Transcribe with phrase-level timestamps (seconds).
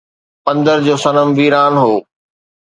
[0.45, 1.93] پندر جو صنم ويران هو